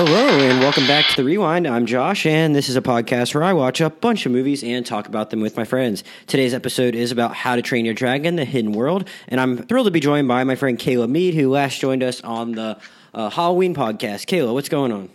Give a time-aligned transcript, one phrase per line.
[0.00, 1.66] Hello, and welcome back to The Rewind.
[1.66, 4.86] I'm Josh, and this is a podcast where I watch a bunch of movies and
[4.86, 6.04] talk about them with my friends.
[6.28, 9.88] Today's episode is about How to Train Your Dragon, The Hidden World, and I'm thrilled
[9.88, 12.78] to be joined by my friend Kayla Mead, who last joined us on the
[13.12, 14.26] uh, Halloween podcast.
[14.26, 15.10] Kayla, what's going on?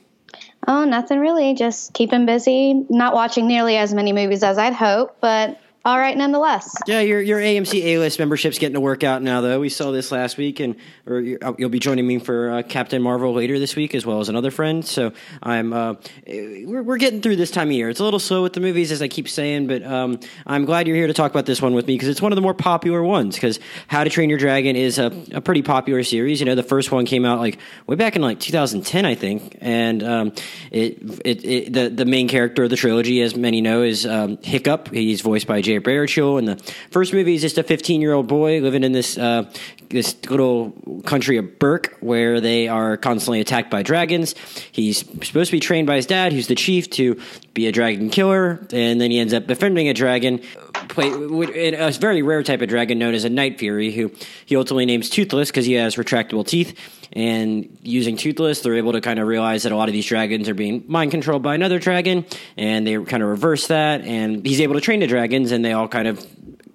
[0.67, 1.53] Oh, nothing really.
[1.53, 2.73] Just keeping busy.
[2.89, 6.73] Not watching nearly as many movies as I'd hope, but all right nonetheless.
[6.87, 9.59] Yeah, your your AMC A list membership's getting to work out now, though.
[9.59, 13.33] We saw this last week, and or you'll be joining me for uh, Captain Marvel
[13.33, 14.85] later this week, as well as another friend.
[14.85, 15.95] So I'm uh,
[16.25, 17.89] we're, we're getting through this time of year.
[17.89, 20.87] It's a little slow with the movies, as I keep saying, but um, I'm glad
[20.87, 22.53] you're here to talk about this one with me because it's one of the more
[22.53, 23.35] popular ones.
[23.35, 26.39] Because How to Train Your Dragon is a, a pretty popular series.
[26.39, 29.57] You know, the first one came out like way back in like 2010, I think,
[29.59, 30.27] and um,
[30.71, 34.37] it, it, it the the main character of the trilogy, as many know, is um,
[34.41, 34.89] Hiccup.
[34.89, 36.39] He's voiced by Jay Baruchel.
[36.39, 39.51] And the first movie is just a 15 year old boy living in this uh,
[39.89, 40.73] this little
[41.05, 44.35] country of Berk, where they are constantly attacked by dragons.
[44.71, 47.19] He's supposed to be trained by his dad, who's the chief, to
[47.53, 50.41] be a dragon killer, and then he ends up befriending a dragon,
[50.93, 54.11] play, a very rare type of dragon known as a Night Fury, who
[54.45, 56.77] he ultimately names Toothless because he has retractable teeth.
[57.11, 60.49] And using Toothless, they're able to kind of realize that a lot of these dragons
[60.49, 62.25] are being mind controlled by another dragon,
[62.57, 64.01] and they kind of reverse that.
[64.01, 66.25] And he's able to train the dragons, and they all kind of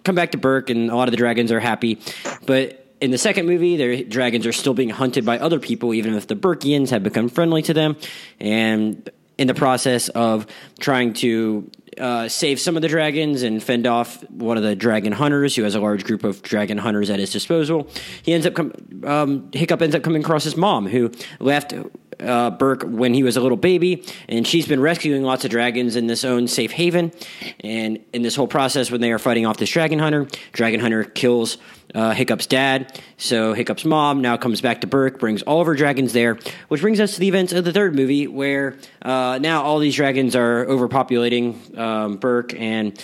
[0.04, 1.98] come back to Berk, and a lot of the dragons are happy.
[2.46, 6.14] But in the second movie, their dragons are still being hunted by other people, even
[6.14, 7.96] if the Berkians have become friendly to them.
[8.40, 9.08] And
[9.38, 10.46] in the process of
[10.80, 15.12] trying to uh, save some of the dragons and fend off one of the dragon
[15.12, 17.88] hunters who has a large group of dragon hunters at his disposal.
[18.22, 18.72] He ends up com-
[19.04, 21.74] um, Hiccup ends up coming across his mom who left
[22.20, 25.96] uh, Berk when he was a little baby, and she's been rescuing lots of dragons
[25.96, 27.12] in this own safe haven.
[27.60, 31.04] And in this whole process, when they are fighting off this dragon hunter, dragon hunter
[31.04, 31.58] kills
[31.94, 33.00] uh, Hiccup's dad.
[33.16, 36.80] So Hiccup's mom now comes back to Berk, brings all of her dragons there, which
[36.80, 40.36] brings us to the events of the third movie, where uh, now all these dragons
[40.36, 43.02] are overpopulating um, Berk, and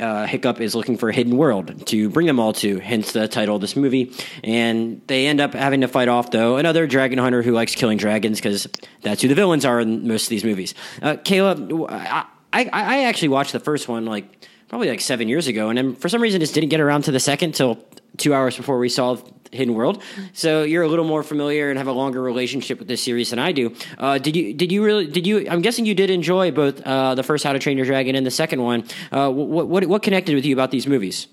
[0.00, 3.28] uh, Hiccup is looking for a hidden world to bring them all to, hence the
[3.28, 4.12] title of this movie.
[4.42, 7.98] And they end up having to fight off, though, another dragon hunter who likes killing
[7.98, 8.66] dragons because
[9.02, 10.74] that's who the villains are in most of these movies.
[11.02, 15.48] Uh, Kayla, I, I, I actually watched the first one like probably like seven years
[15.48, 17.84] ago, and then for some reason just didn't get around to the second till
[18.16, 19.16] two hours before we saw
[19.50, 20.00] Hidden World.
[20.32, 23.40] So you're a little more familiar and have a longer relationship with this series than
[23.40, 23.74] I do.
[23.98, 24.54] Uh, did you?
[24.54, 25.06] Did you really?
[25.08, 25.46] Did you?
[25.50, 28.24] I'm guessing you did enjoy both uh, the first How to Train Your Dragon and
[28.24, 28.84] the second one.
[29.10, 31.26] Uh, what, what what connected with you about these movies?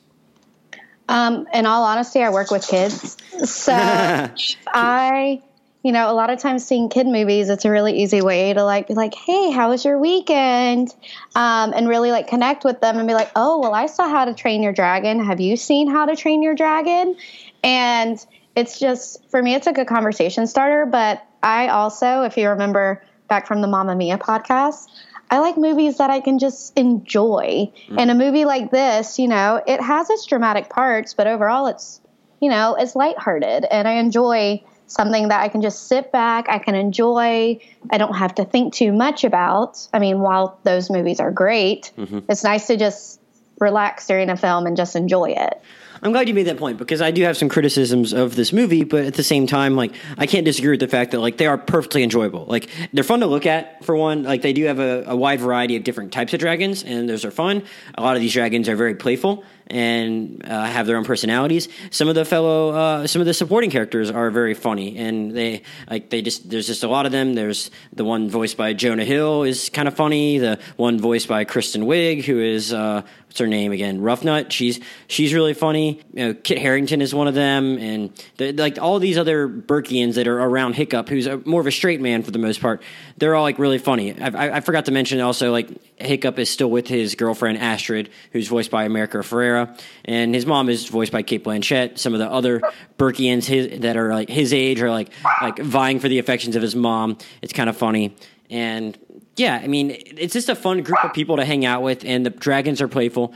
[1.08, 3.16] Um, in all honesty, I work with kids,
[3.46, 3.72] so
[4.68, 5.42] I
[5.88, 8.62] you know, a lot of times seeing kid movies, it's a really easy way to
[8.66, 10.94] like be like, "Hey, how was your weekend?"
[11.34, 14.26] Um, and really like connect with them and be like, "Oh, well, I saw How
[14.26, 15.24] to Train Your Dragon.
[15.24, 17.16] Have you seen How to Train Your Dragon?"
[17.64, 18.20] And
[18.54, 20.86] it's just for me, it's a good conversation starter.
[20.86, 24.90] But I also, if you remember back from the Mamma Mia podcast,
[25.32, 27.72] I like movies that I can just enjoy.
[27.88, 27.96] Mm.
[27.98, 32.02] And a movie like this, you know, it has its dramatic parts, but overall, it's
[32.42, 36.60] you know, it's lighthearted, and I enjoy something that I can just sit back, I
[36.60, 37.60] can enjoy,
[37.90, 39.88] I don't have to think too much about.
[39.94, 42.20] I mean, while those movies are great, mm-hmm.
[42.30, 43.20] it's nice to just
[43.60, 45.62] relax during a film and just enjoy it.
[46.02, 48.84] I'm glad you made that point because I do have some criticisms of this movie,
[48.84, 51.48] but at the same time, like I can't disagree with the fact that like they
[51.48, 52.46] are perfectly enjoyable.
[52.46, 54.24] Like they're fun to look at for one.
[54.24, 57.26] Like they do have a, a wide variety of different types of dragons, and those
[57.26, 57.64] are fun.
[57.96, 61.68] A lot of these dragons are very playful and uh, have their own personalities.
[61.92, 65.62] Some of the fellow, uh, some of the supporting characters are very funny, and they
[65.90, 67.34] like they just there's just a lot of them.
[67.34, 70.38] There's the one voiced by Jonah Hill is kind of funny.
[70.38, 74.02] The one voiced by Kristen Wiig, who is uh, what's her name again?
[74.02, 74.52] Ruffnut.
[74.52, 76.02] She's she's really funny.
[76.14, 78.12] You know, Kit Harington is one of them, and
[78.58, 82.02] like all these other Berkians that are around Hiccup, who's a, more of a straight
[82.02, 82.82] man for the most part.
[83.18, 84.20] They're all like really funny.
[84.20, 88.48] I, I forgot to mention also like Hiccup is still with his girlfriend Astrid, who's
[88.48, 92.00] voiced by America Ferrera, and his mom is voiced by Cate Blanchett.
[92.00, 92.62] Some of the other
[92.98, 95.10] Berkians his, that are like his age are like
[95.42, 97.18] like vying for the affections of his mom.
[97.42, 98.16] It's kind of funny,
[98.50, 98.98] and
[99.38, 102.26] yeah, I mean, it's just a fun group of people to hang out with, and
[102.26, 103.34] the dragons are playful.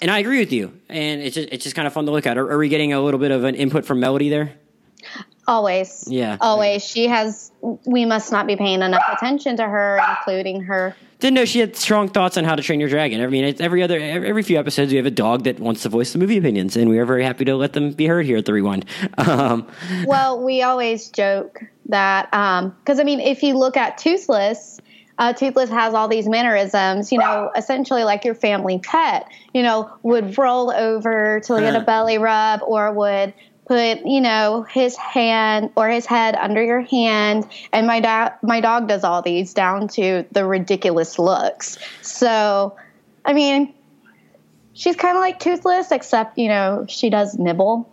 [0.00, 2.26] And I agree with you, and it's just, it's just kind of fun to look
[2.26, 2.38] at.
[2.38, 4.54] Are, are we getting a little bit of an input from Melody there?
[5.46, 6.04] Always.
[6.08, 6.38] Yeah.
[6.40, 6.82] Always.
[6.84, 10.96] She has, we must not be paying enough attention to her, including her.
[11.20, 13.20] Didn't know she had strong thoughts on how to train your dragon.
[13.20, 16.12] I mean, every other, every few episodes, we have a dog that wants to voice
[16.12, 18.46] the movie opinions, and we are very happy to let them be heard here at
[18.46, 18.86] the Rewind.
[19.16, 19.66] Um,
[20.06, 24.80] well, we always joke that, because um, I mean, if you look at Toothless,
[25.18, 29.90] uh, Toothless has all these mannerisms, you know, essentially like your family pet, you know,
[30.02, 33.32] would roll over to get a belly rub or would
[33.66, 37.46] put you know his hand or his head under your hand.
[37.72, 41.78] And my dad my dog does all these down to the ridiculous looks.
[42.02, 42.76] So
[43.26, 43.72] i mean
[44.74, 47.90] she's kind of like toothless except you know she does nibble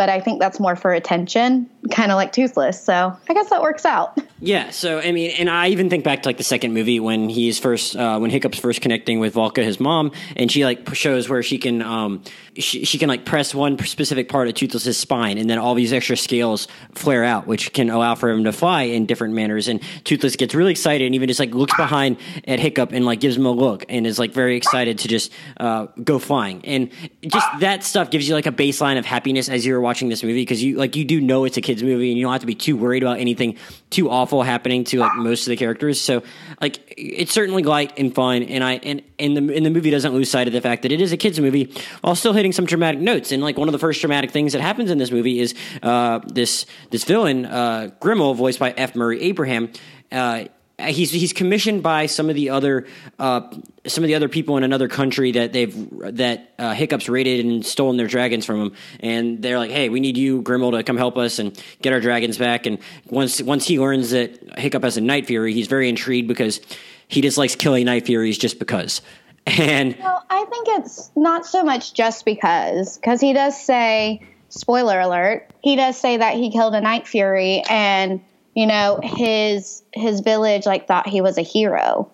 [0.00, 2.82] but I think that's more for attention, kind of like Toothless.
[2.82, 4.18] So I guess that works out.
[4.42, 4.70] Yeah.
[4.70, 7.58] So I mean, and I even think back to like the second movie when he's
[7.58, 11.42] first uh, when Hiccup's first connecting with Valka, his mom, and she like shows where
[11.42, 12.22] she can um
[12.56, 15.92] she, she can like press one specific part of Toothless's spine, and then all these
[15.92, 19.68] extra scales flare out, which can allow for him to fly in different manners.
[19.68, 22.16] And Toothless gets really excited, and even just like looks behind
[22.48, 25.32] at Hiccup and like gives him a look, and is like very excited to just
[25.58, 26.64] uh, go flying.
[26.64, 26.90] And
[27.20, 30.40] just that stuff gives you like a baseline of happiness as you're watching this movie
[30.40, 32.46] because you like you do know it's a kids movie and you don't have to
[32.46, 33.56] be too worried about anything
[33.90, 36.00] too awful happening to like most of the characters.
[36.00, 36.22] So
[36.60, 40.12] like it's certainly light and fun, and I and and the and the movie doesn't
[40.12, 42.66] lose sight of the fact that it is a kids movie while still hitting some
[42.66, 43.30] dramatic notes.
[43.32, 46.20] And like one of the first dramatic things that happens in this movie is uh,
[46.26, 48.96] this this villain uh, Grimmel, voiced by F.
[48.96, 49.70] Murray Abraham.
[50.10, 50.44] Uh,
[50.88, 52.86] he's he's commissioned by some of the other
[53.18, 53.42] uh,
[53.86, 55.74] some of the other people in another country that they've
[56.16, 60.00] that uh, Hiccups raided and stolen their dragons from him, and they're like, "Hey, we
[60.00, 62.78] need you, Grimmel, to come help us and get our dragons back." And
[63.08, 66.60] once once he learns that Hiccup has a Night Fury, he's very intrigued because
[67.08, 69.00] he just likes killing Night Furies just because.
[69.46, 75.00] And well, I think it's not so much just because, because he does say, spoiler
[75.00, 78.20] alert, he does say that he killed a Night Fury and
[78.54, 82.10] you know his his village like thought he was a hero.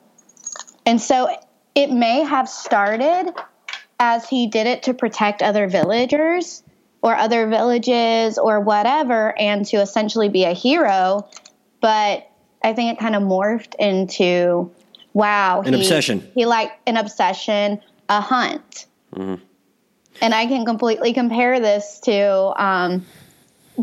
[0.84, 1.28] And so
[1.74, 3.32] it may have started
[3.98, 6.62] as he did it to protect other villagers
[7.02, 11.28] or other villages or whatever and to essentially be a hero.
[11.80, 12.30] But
[12.66, 14.70] i think it kind of morphed into
[15.12, 16.28] wow an he, obsession.
[16.34, 18.86] he like an obsession a hunt.
[19.14, 19.42] Mm-hmm.
[20.20, 23.06] and i can completely compare this to um,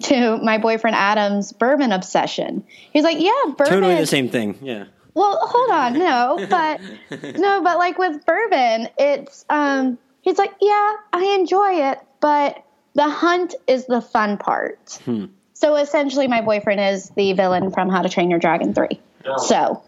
[0.02, 2.64] to my boyfriend Adam's bourbon obsession.
[2.92, 3.74] He's like, yeah, bourbon.
[3.74, 4.58] Totally the same thing.
[4.62, 4.86] Yeah.
[5.14, 6.82] Well, hold on, no, but
[7.38, 9.98] no, but like with bourbon, it's um.
[10.22, 12.64] He's like, yeah, I enjoy it, but
[12.94, 15.00] the hunt is the fun part.
[15.04, 15.26] Hmm.
[15.54, 19.02] So essentially, my boyfriend is the villain from How to Train Your Dragon Three.
[19.38, 19.84] So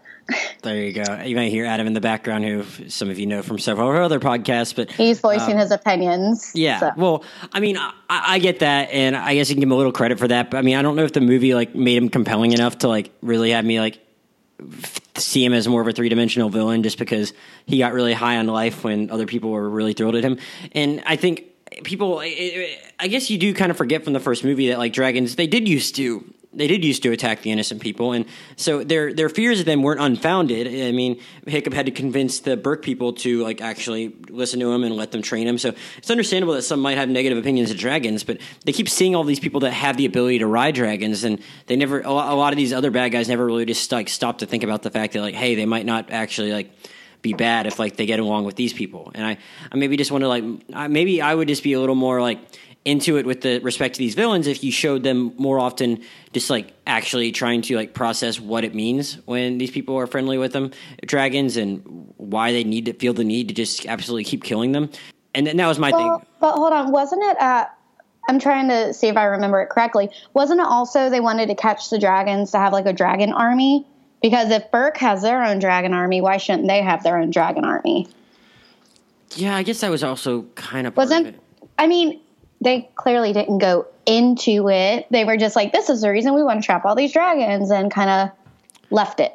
[0.62, 1.22] there you go.
[1.22, 4.20] You might hear Adam in the background, who some of you know from several other
[4.20, 6.50] podcasts, but he's voicing um, his opinions.
[6.54, 6.80] Yeah.
[6.80, 6.92] So.
[6.96, 9.76] Well, I mean, I, I, get that, and I guess you can give him a
[9.76, 10.50] little credit for that.
[10.50, 12.88] But I mean, I don't know if the movie like made him compelling enough to
[12.88, 14.00] like really have me like
[15.16, 17.32] see him as more of a three dimensional villain, just because
[17.66, 20.38] he got really high on life when other people were really thrilled at him.
[20.72, 21.44] And I think
[21.84, 25.36] people, I guess you do kind of forget from the first movie that like dragons,
[25.36, 26.24] they did used to
[26.56, 28.24] they did used to attack the innocent people, and
[28.56, 30.66] so their their fears of them weren't unfounded.
[30.66, 34.84] I mean, Hiccup had to convince the Berk people to like actually listen to him
[34.84, 35.58] and let them train him.
[35.58, 39.14] So it's understandable that some might have negative opinions of dragons, but they keep seeing
[39.14, 42.52] all these people that have the ability to ride dragons, and they never a lot
[42.52, 45.12] of these other bad guys never really just like stop to think about the fact
[45.12, 46.72] that like, hey, they might not actually like
[47.22, 49.10] be bad if like they get along with these people.
[49.14, 49.38] And I,
[49.70, 50.44] I maybe just want to like
[50.90, 52.38] maybe I would just be a little more like
[52.86, 56.00] into it with the respect to these villains if you showed them more often
[56.32, 60.38] just like actually trying to like process what it means when these people are friendly
[60.38, 60.70] with them
[61.04, 61.82] dragons and
[62.16, 64.88] why they need to feel the need to just absolutely keep killing them.
[65.34, 67.76] And then that was my well, thing but hold on wasn't it at
[68.28, 71.56] i'm trying to see if i remember it correctly wasn't it also they wanted to
[71.56, 73.84] catch the dragons to have like a dragon army?
[74.22, 77.64] Because if berk has their own dragon army why shouldn't they have their own dragon
[77.64, 78.06] army?
[79.30, 81.36] Yeah i guess that was also kind of wasn't
[81.80, 82.20] i mean
[82.66, 85.06] they clearly didn't go into it.
[85.10, 87.70] They were just like, this is the reason we want to trap all these dragons
[87.70, 88.30] and kind of
[88.90, 89.32] left it.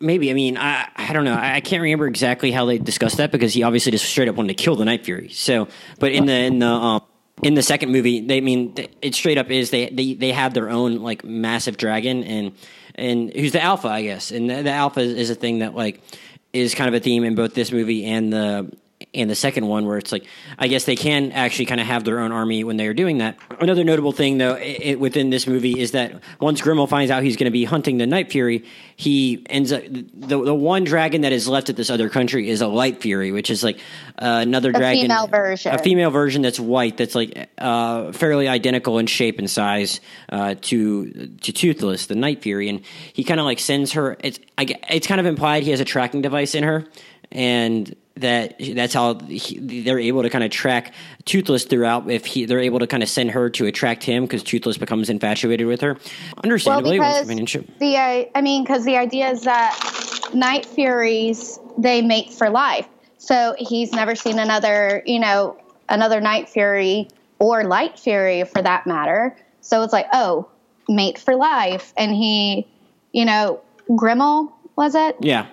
[0.00, 0.30] Maybe.
[0.30, 1.38] I mean, I, I don't know.
[1.38, 4.56] I, can't remember exactly how they discussed that because he obviously just straight up wanted
[4.56, 5.28] to kill the Night Fury.
[5.28, 7.02] So, but in the, in the, um,
[7.42, 10.54] in the second movie, they I mean it straight up is they, they they have
[10.54, 12.52] their own like massive dragon and
[12.94, 15.74] and who's the alpha, I guess, and the, the alpha is, is a thing that
[15.74, 16.00] like
[16.52, 18.72] is kind of a theme in both this movie and the
[19.14, 20.24] and the second one where it's like
[20.58, 23.38] i guess they can actually kind of have their own army when they're doing that.
[23.60, 27.36] Another notable thing though it, within this movie is that once grimmel finds out he's
[27.36, 28.64] going to be hunting the night fury
[28.96, 32.60] he ends up the, the one dragon that is left at this other country is
[32.60, 33.78] a light fury which is like
[34.20, 35.74] uh, another a dragon female version.
[35.74, 40.54] a female version that's white that's like uh, fairly identical in shape and size uh,
[40.62, 42.68] to to toothless the night fury.
[42.68, 42.80] And
[43.12, 45.84] he kind of like sends her it's I, it's kind of implied he has a
[45.84, 46.86] tracking device in her.
[47.32, 50.94] And that that's how he, they're able to kind of track
[51.24, 52.08] Toothless throughout.
[52.08, 55.10] If he, they're able to kind of send her to attract him because Toothless becomes
[55.10, 55.96] infatuated with her.
[56.42, 62.02] Understandably, well, because the uh, I mean, because the idea is that Night Furies they
[62.02, 62.88] mate for life.
[63.18, 65.56] So he's never seen another, you know,
[65.88, 69.36] another Night Fury or Light Fury for that matter.
[69.60, 70.48] So it's like, oh,
[70.88, 71.92] mate for life.
[71.96, 72.66] And he,
[73.12, 75.16] you know, Grimmel, was it?
[75.20, 75.46] Yeah.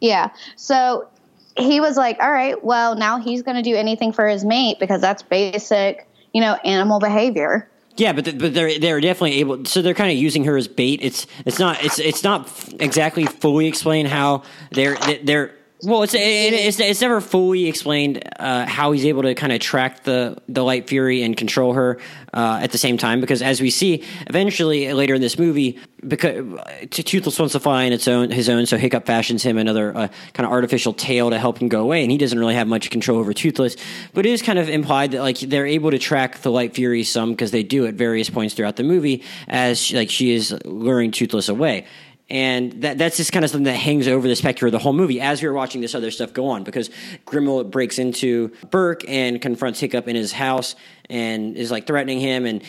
[0.00, 0.30] Yeah.
[0.54, 1.08] So
[1.56, 4.78] he was like, all right, well, now he's going to do anything for his mate
[4.78, 7.68] because that's basic, you know, animal behavior.
[7.96, 9.64] Yeah, but the, but they're they're definitely able.
[9.64, 11.00] So they're kind of using her as bait.
[11.02, 16.80] It's it's not it's it's not exactly fully explained how they're they're well, it's it's
[16.80, 20.88] it's never fully explained uh, how he's able to kind of track the the Light
[20.88, 21.98] Fury and control her
[22.32, 23.20] uh, at the same time.
[23.20, 26.46] Because as we see eventually later in this movie, because
[26.90, 30.08] Toothless wants to fly in its own his own, so Hiccup fashions him another uh,
[30.32, 32.88] kind of artificial tail to help him go away, and he doesn't really have much
[32.88, 33.76] control over Toothless.
[34.14, 37.04] But it is kind of implied that like they're able to track the Light Fury
[37.04, 41.10] some because they do at various points throughout the movie as like she is luring
[41.10, 41.86] Toothless away
[42.28, 44.92] and that that's just kind of something that hangs over the specter of the whole
[44.92, 46.90] movie as we are watching this other stuff go on because
[47.24, 50.74] Grimmel breaks into Berk and confronts Hiccup in his house
[51.08, 52.64] and is like threatening him and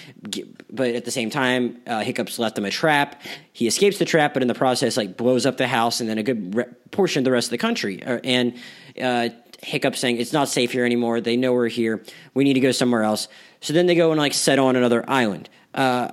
[0.70, 3.22] but at the same time uh, Hiccup's left him a trap.
[3.52, 6.20] He escapes the trap but in the process like blows up the house and then
[6.20, 8.04] a good re- portion of the rest of the country.
[8.04, 8.56] Uh, and
[9.02, 9.30] uh,
[9.64, 11.20] Hiccup saying it's not safe here anymore.
[11.20, 12.04] They know we're here.
[12.36, 13.28] We need to go somewhere else.
[13.62, 15.50] So then they go and like set on another island.
[15.74, 16.12] Uh,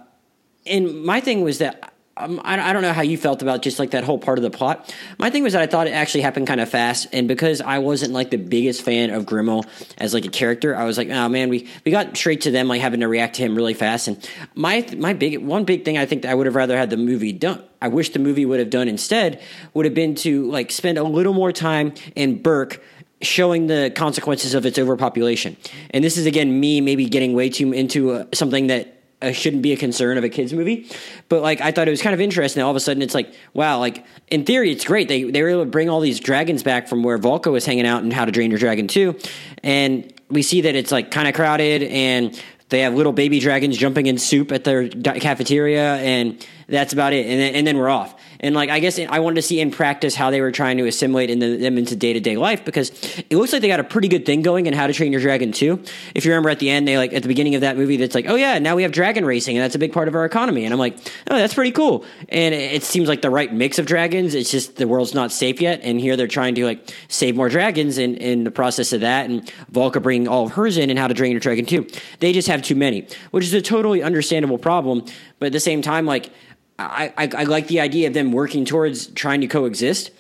[0.67, 3.81] and my thing was that um, I, I, don't know how you felt about just
[3.81, 4.95] like that whole part of the plot.
[5.19, 7.79] My thing was that I thought it actually happened kind of fast, and because I
[7.79, 9.67] wasn't like the biggest fan of Grimmel
[9.99, 12.69] as like a character, I was like, oh man, we we got straight to them
[12.69, 14.07] like having to react to him really fast.
[14.07, 16.97] And my my big one big thing I think I would have rather had the
[16.97, 17.65] movie done.
[17.83, 19.43] I wish the movie would have done instead
[19.75, 22.81] would have been to like spend a little more time in Berk
[23.23, 25.57] showing the consequences of its overpopulation.
[25.91, 29.63] And this is again me maybe getting way too into uh, something that Uh, shouldn't
[29.63, 30.91] be a concern of a kids movie.
[31.29, 32.63] But like I thought it was kind of interesting.
[32.63, 35.09] All of a sudden, it's like wow, like in theory, it's great.
[35.09, 37.87] They they were able to bring all these dragons back from where Valka was hanging
[37.87, 39.17] out and How to Train Your Dragon Two,
[39.63, 43.77] and we see that it's like kind of crowded and they have little baby dragons
[43.77, 47.27] jumping in soup at their cafeteria, and that's about it.
[47.27, 48.15] And then, and then we're off.
[48.41, 50.87] And like, I guess I wanted to see in practice how they were trying to
[50.87, 52.91] assimilate them into day to day life because
[53.31, 55.21] it looks like they got a pretty good thing going in How to Train Your
[55.21, 55.83] Dragon 2.
[56.15, 58.15] If you remember at the end, they like at the beginning of that movie, that's
[58.15, 60.25] like, oh yeah, now we have dragon racing, and that's a big part of our
[60.25, 60.65] economy.
[60.65, 60.97] And I'm like,
[61.31, 62.05] oh, that's pretty cool.
[62.29, 64.35] And it, seems like the right mix of dragons.
[64.35, 67.49] It's just the world's not safe yet, and here they're trying to like save more
[67.49, 69.31] dragons in in the process of that.
[69.31, 71.87] And Valka bringing all of hers in and How to Train Your Dragon 2.
[72.21, 75.07] They just have too many, which is a totally understandable problem.
[75.39, 76.31] But at the same time, like
[76.79, 80.11] I, I, I like the idea of them working towards trying to coexist.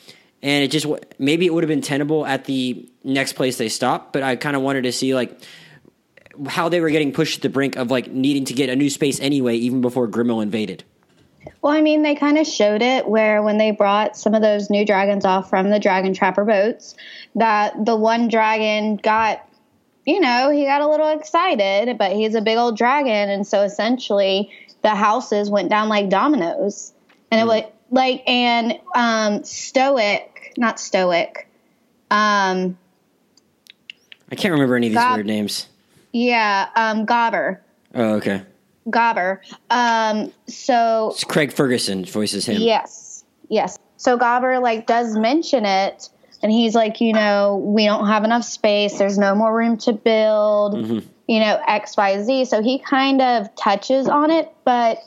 [0.42, 0.86] And it just
[1.18, 4.54] maybe it would have been tenable at the next place they stopped, but I kind
[4.54, 5.40] of wanted to see like
[6.48, 8.90] how they were getting pushed to the brink of like needing to get a new
[8.90, 10.84] space anyway, even before Grimmel invaded.
[11.62, 14.70] Well, I mean, they kind of showed it where when they brought some of those
[14.70, 16.94] new dragons off from the dragon trapper boats,
[17.34, 19.46] that the one dragon got,
[20.04, 23.30] you know, he got a little excited, but he's a big old dragon.
[23.30, 24.50] And so essentially,
[24.84, 26.92] the houses went down like dominoes.
[27.32, 27.48] And it mm.
[27.48, 31.48] was like, and um, Stoic, not Stoic.
[32.10, 32.78] Um,
[34.30, 35.68] I can't remember any of these Gob- weird names.
[36.12, 37.58] Yeah, um, Gobber.
[37.94, 38.42] Oh, okay.
[38.88, 39.40] Gobber.
[39.70, 42.60] Um, so it's Craig Ferguson voices him.
[42.60, 43.78] Yes, yes.
[43.96, 46.10] So Gobber like does mention it,
[46.42, 48.98] and he's like, you know, we don't have enough space.
[48.98, 50.74] There's no more room to build.
[50.74, 52.46] Mm-hmm you know, XYZ.
[52.46, 54.98] So he kind of touches on it, but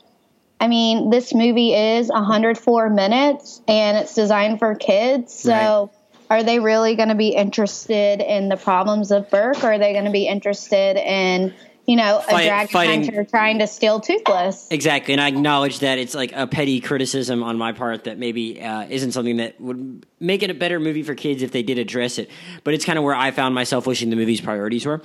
[0.59, 5.33] I mean, this movie is 104 minutes and it's designed for kids.
[5.33, 6.37] So right.
[6.37, 9.93] are they really going to be interested in the problems of Berk or are they
[9.93, 11.53] going to be interested in
[11.87, 13.03] you know, Fight, a dragon fighting.
[13.05, 14.67] hunter trying to steal Toothless.
[14.71, 18.61] Exactly, and I acknowledge that it's like a petty criticism on my part that maybe
[18.61, 21.77] uh, isn't something that would make it a better movie for kids if they did
[21.77, 22.29] address it.
[22.65, 25.01] But it's kind of where I found myself wishing the movie's priorities were.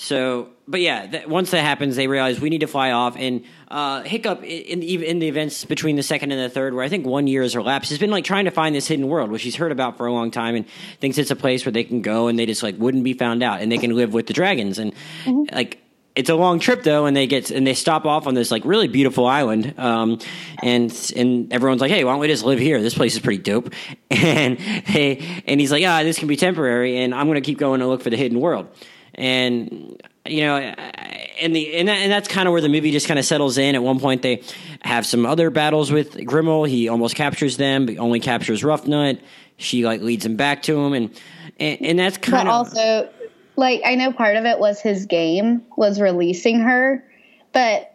[0.00, 3.16] So, but yeah, th- once that happens, they realize we need to fly off.
[3.18, 6.82] And uh, Hiccup in, in, in the events between the second and the third, where
[6.82, 9.30] I think one year has elapsed, has been like trying to find this hidden world,
[9.30, 10.64] which he's heard about for a long time, and
[11.00, 13.42] thinks it's a place where they can go and they just like wouldn't be found
[13.42, 14.78] out, and they can live with the dragons.
[14.78, 15.54] And mm-hmm.
[15.54, 15.82] like
[16.16, 18.64] it's a long trip though, and they get and they stop off on this like
[18.64, 20.18] really beautiful island, um,
[20.62, 22.80] and and everyone's like, hey, why don't we just live here?
[22.80, 23.74] This place is pretty dope.
[24.10, 27.58] And hey, and he's like, ah, this can be temporary, and I'm going to keep
[27.58, 28.66] going to look for the hidden world
[29.14, 33.08] and you know, and the and, that, and that's kind of where the movie just
[33.08, 33.74] kind of settles in.
[33.74, 34.42] At one point, they
[34.82, 36.68] have some other battles with Grimmel.
[36.68, 39.20] He almost captures them, but only captures Ruffnut.
[39.56, 41.20] She like leads him back to him, and
[41.58, 43.08] and, and that's kind of also
[43.56, 47.04] like I know part of it was his game was releasing her,
[47.52, 47.94] but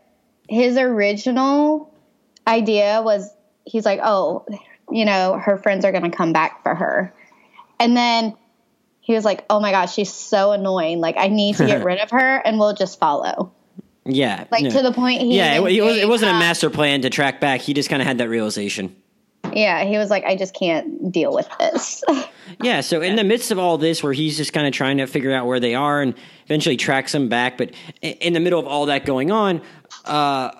[0.49, 1.93] his original
[2.47, 3.31] idea was
[3.65, 4.45] he's like, oh,
[4.91, 7.13] you know, her friends are going to come back for her,
[7.79, 8.35] and then
[9.05, 10.99] he was like, "Oh my gosh, she's so annoying.
[10.99, 13.53] Like I need to get rid of her, and we'll just follow."
[14.03, 14.69] Yeah, like no.
[14.71, 17.39] to the point he yeah, it, it, was, it wasn't a master plan to track
[17.39, 17.61] back.
[17.61, 18.95] He just kind of had that realization.
[19.53, 22.03] Yeah, he was like, I just can't deal with this.
[22.61, 25.07] Yeah, so in the midst of all this, where he's just kind of trying to
[25.07, 26.13] figure out where they are and
[26.45, 27.71] eventually tracks them back, but
[28.01, 29.63] in the middle of all that going on,
[30.05, 30.51] uh,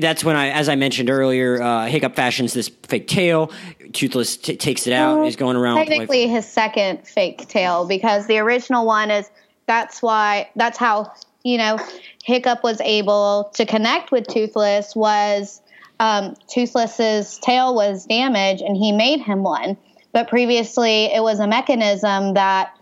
[0.00, 3.50] that's when I, as I mentioned earlier, uh, Hiccup fashions this fake tail.
[3.92, 5.26] Toothless t- takes it out.
[5.26, 5.76] Is going around.
[5.76, 9.28] Technically, his second fake tail because the original one is
[9.66, 11.12] that's why that's how
[11.42, 11.78] you know
[12.24, 15.60] Hiccup was able to connect with Toothless was
[15.98, 19.76] um, Toothless's tail was damaged and he made him one,
[20.12, 22.73] but previously it was a mechanism that.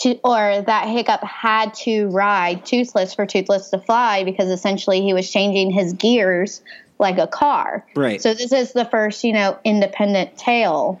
[0.00, 5.12] To, or that Hiccup had to ride Toothless for Toothless to fly because essentially he
[5.12, 6.62] was changing his gears
[6.98, 7.84] like a car.
[7.94, 8.20] Right.
[8.20, 11.00] So this is the first, you know, independent tail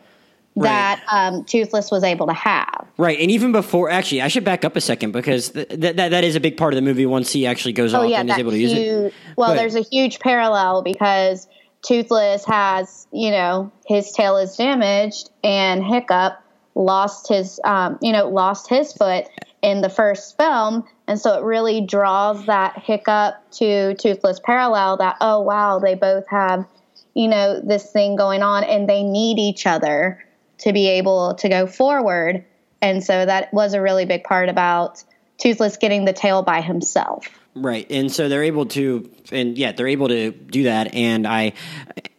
[0.56, 2.86] that um, Toothless was able to have.
[2.98, 6.10] Right, and even before, actually, I should back up a second because th- th- that
[6.10, 7.06] that is a big part of the movie.
[7.06, 9.14] Once he actually goes Oh off yeah, and is able to use it.
[9.36, 11.48] Well, But- there's a huge parallel because
[11.82, 16.42] Toothless has, you know, his tail is damaged, and Hiccup
[16.80, 19.26] lost his, um, you know, lost his foot
[19.62, 24.96] in the first film, and so it really draws that Hiccup to Toothless parallel.
[24.96, 26.66] That oh wow, they both have,
[27.14, 30.24] you know, this thing going on, and they need each other
[30.58, 32.44] to be able to go forward.
[32.82, 35.04] And so that was a really big part about
[35.38, 37.28] Toothless getting the tail by himself.
[37.56, 40.94] Right, and so they're able to, and yeah, they're able to do that.
[40.94, 41.52] And I,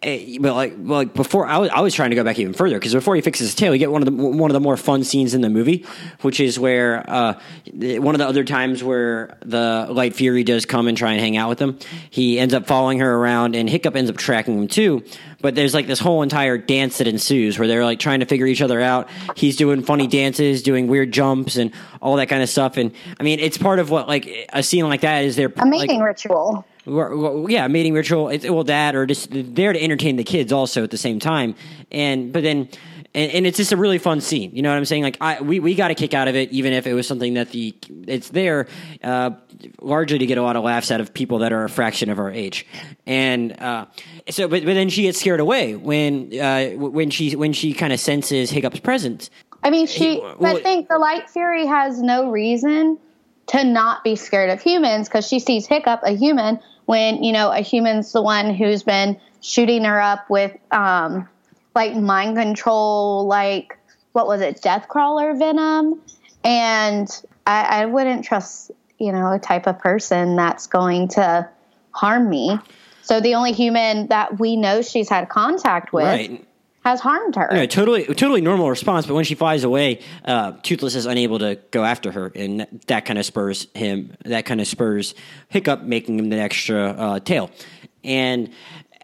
[0.03, 2.93] but like, like before, I was, I was trying to go back even further because
[2.93, 5.05] before he fixes his tail, you get one of the one of the more fun
[5.05, 5.85] scenes in the movie,
[6.21, 7.39] which is where uh,
[7.71, 11.37] one of the other times where the Light Fury does come and try and hang
[11.37, 11.79] out with him.
[12.09, 15.03] He ends up following her around, and Hiccup ends up tracking him too.
[15.39, 18.45] But there's like this whole entire dance that ensues where they're like trying to figure
[18.45, 19.09] each other out.
[19.35, 21.71] He's doing funny dances, doing weird jumps, and
[22.01, 22.77] all that kind of stuff.
[22.77, 25.51] And I mean, it's part of what like a scene like that is there.
[25.57, 26.65] A mating ritual.
[26.85, 28.29] Well, well, yeah, mating ritual.
[28.29, 31.55] It's, well, that or just there to entertain the kids also at the same time.
[31.91, 32.69] And but then,
[33.13, 34.55] and, and it's just a really fun scene.
[34.55, 35.03] You know what I'm saying?
[35.03, 37.35] Like I, we we got a kick out of it, even if it was something
[37.35, 37.75] that the
[38.07, 38.67] it's there
[39.03, 39.31] uh,
[39.79, 42.17] largely to get a lot of laughs out of people that are a fraction of
[42.17, 42.65] our age.
[43.05, 43.85] And uh,
[44.29, 47.93] so, but but then she gets scared away when uh, when she when she kind
[47.93, 49.29] of senses Hiccup's presence.
[49.63, 50.19] I mean, she.
[50.19, 52.97] well- I think the Light Fury has no reason
[53.47, 57.51] to not be scared of humans because she sees Hiccup, a human, when you know
[57.51, 61.27] a human's the one who's been shooting her up with um,
[61.75, 63.77] like mind control, like
[64.13, 66.01] what was it, death crawler venom,
[66.43, 67.07] and
[67.45, 71.49] I, I wouldn't trust you know a type of person that's going to
[71.91, 72.57] harm me.
[73.03, 76.45] So the only human that we know she's had contact with Right.
[76.83, 77.47] Has harmed her.
[77.51, 79.05] No, totally, totally normal response.
[79.05, 83.05] But when she flies away, uh, Toothless is unable to go after her, and that
[83.05, 84.15] kind of spurs him.
[84.25, 85.13] That kind of spurs
[85.49, 87.51] Hiccup, making him the extra uh, tail.
[88.03, 88.49] And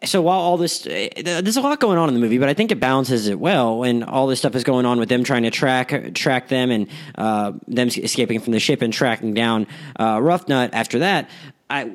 [0.03, 2.55] so while all this, uh, there's a lot going on in the movie, but I
[2.55, 3.83] think it balances it well.
[3.83, 6.87] And all this stuff is going on with them trying to track track them, and
[7.15, 10.71] uh, them escaping from the ship and tracking down uh, Ruffnut.
[10.73, 11.29] After that,
[11.69, 11.91] I.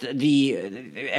[0.00, 0.52] The,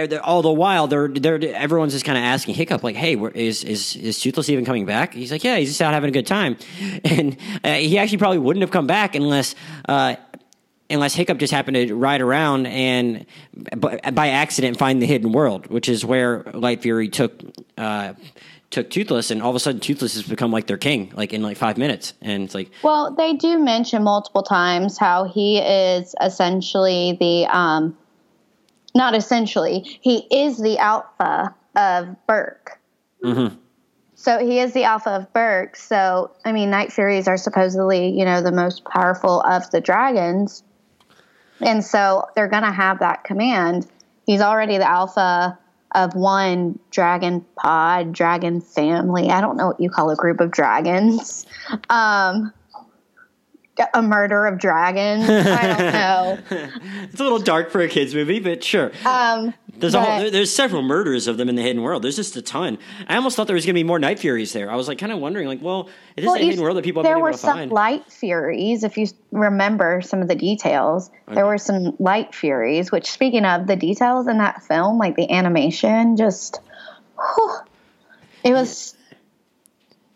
[0.07, 3.31] the all the while they're they're everyone's just kind of asking Hiccup like, hey, where,
[3.31, 5.13] is is is Toothless even coming back?
[5.13, 6.57] He's like, yeah, he's just out having a good time,
[7.03, 9.55] and uh, he actually probably wouldn't have come back unless.
[9.87, 10.15] Uh,
[10.89, 13.25] Unless Hiccup just happened to ride around and
[13.75, 17.41] by, by accident find the hidden world, which is where Light Fury took
[17.77, 18.13] uh,
[18.69, 21.41] took Toothless, and all of a sudden Toothless has become like their king, like in
[21.41, 26.13] like five minutes, and it's like Well, they do mention multiple times how he is
[26.21, 27.97] essentially the, um,
[28.95, 32.79] not essentially, he is the alpha of Berk.
[34.15, 35.75] So he is the alpha of Berk.
[35.75, 40.63] So, I mean, Night Furies are supposedly, you know, the most powerful of the dragons.
[41.59, 43.87] And so they're going to have that command.
[44.25, 45.57] He's already the alpha
[45.93, 49.29] of one dragon pod, dragon family.
[49.29, 51.45] I don't know what you call a group of dragons.
[51.89, 52.53] Um,
[53.93, 55.27] a murder of dragons.
[55.29, 55.93] I don't
[56.51, 56.59] know.
[57.03, 58.91] it's a little dark for a kids movie, but sure.
[59.05, 62.03] Um, There's a whole, but- there- there's several murders of them in the hidden world.
[62.03, 62.77] There's just a ton.
[63.07, 64.69] I almost thought there was going to be more Night Furies there.
[64.71, 67.01] I was like kind of wondering, like, well, is this well, hidden world that people
[67.01, 67.71] have there been were some find?
[67.71, 68.83] light furies.
[68.83, 72.91] If you remember some of the details, there were some light furies.
[72.91, 76.59] Which, speaking of the details in that film, like the animation, just
[77.17, 77.55] whew,
[78.43, 78.95] it was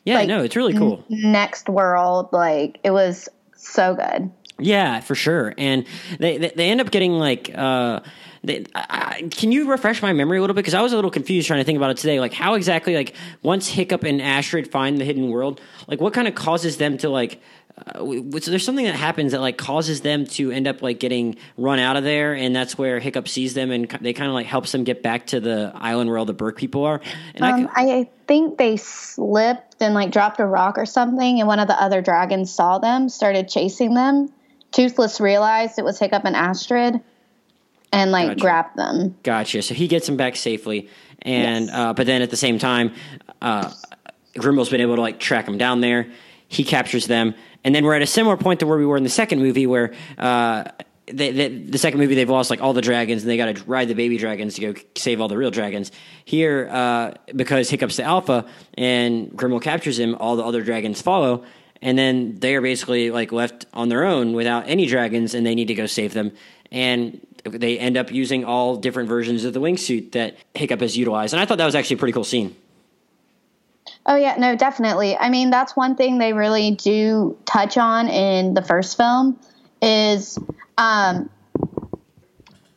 [0.03, 1.03] yeah, like- no, it's really cool.
[1.09, 2.29] next world.
[2.31, 3.27] Like it was
[3.67, 4.31] so good.
[4.59, 5.53] Yeah, for sure.
[5.57, 5.85] And
[6.19, 8.01] they they, they end up getting like uh,
[8.47, 10.61] they, I, can you refresh my memory a little bit?
[10.61, 12.19] Because I was a little confused trying to think about it today.
[12.19, 16.27] Like how exactly, like once Hiccup and Astrid find the hidden world, like what kind
[16.27, 17.41] of causes them to like
[17.77, 17.99] uh,
[18.39, 21.77] so there's something that happens that like causes them to end up like getting run
[21.77, 24.71] out of there, and that's where Hiccup sees them, and they kind of like helps
[24.71, 27.01] them get back to the island where all the Berk people are.
[27.35, 31.47] And um, I, I, think they slipped and like dropped a rock or something, and
[31.47, 34.29] one of the other dragons saw them, started chasing them.
[34.71, 36.99] Toothless realized it was Hiccup and Astrid,
[37.91, 38.39] and like gotcha.
[38.39, 39.17] grabbed them.
[39.23, 39.61] Gotcha.
[39.61, 40.89] So he gets them back safely,
[41.21, 41.75] and yes.
[41.75, 42.93] uh, but then at the same time,
[43.41, 43.71] uh,
[44.35, 46.07] Grimmel's been able to like track them down there.
[46.49, 47.35] He captures them
[47.67, 49.67] and then we're at a similar point to where we were in the second movie,
[49.67, 50.63] where uh,
[51.07, 53.63] they, they, the second movie they've lost like all the dragons, and they got to
[53.65, 55.91] ride the baby dragons to go save all the real dragons.
[56.23, 58.45] Here, uh, because Hiccup's the alpha
[58.75, 61.43] and Grimmel captures him, all the other dragons follow,
[61.81, 65.53] and then they are basically like left on their own without any dragons, and they
[65.53, 66.31] need to go save them.
[66.71, 67.19] And
[67.49, 71.41] they end up using all different versions of the wingsuit that Hiccup has utilized, and
[71.41, 72.55] I thought that was actually a pretty cool scene.
[74.05, 75.15] Oh yeah, no, definitely.
[75.17, 79.39] I mean, that's one thing they really do touch on in the first film
[79.81, 80.39] is
[80.77, 81.29] um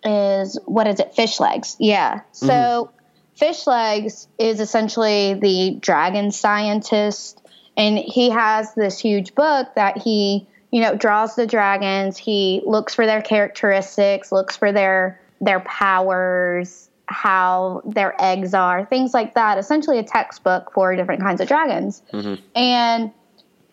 [0.05, 1.15] is what is it?
[1.17, 1.77] Fishlegs.
[1.79, 2.21] Yeah.
[2.33, 3.45] So mm-hmm.
[3.45, 7.41] Fishlegs is essentially the dragon scientist
[7.77, 12.95] and he has this huge book that he, you know, draws the dragons, he looks
[12.95, 19.59] for their characteristics, looks for their their powers, how their eggs are, things like that.
[19.59, 22.03] Essentially, a textbook for different kinds of dragons.
[22.13, 22.43] Mm-hmm.
[22.55, 23.13] And